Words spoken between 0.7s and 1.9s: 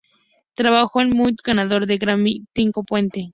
con el multi-ganador